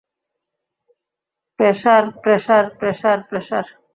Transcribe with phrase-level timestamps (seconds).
[1.59, 3.65] Pressure, pressure, pressure, pressure!